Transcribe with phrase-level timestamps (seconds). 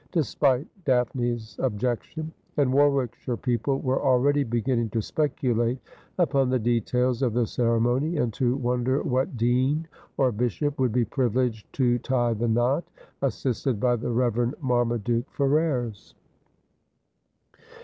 [0.11, 5.77] despite Daphne's objection; and Warwickshire people were already beginning to speculate
[6.17, 9.87] upon the details of the cere mony, and to wonder what dean
[10.17, 12.83] or bishop would be privileged to tie the knot,
[13.21, 14.55] assisted by the Rev.
[14.59, 16.15] Marmaduke Ferrers.